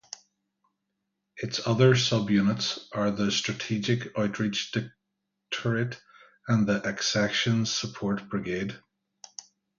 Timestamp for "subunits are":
1.93-3.11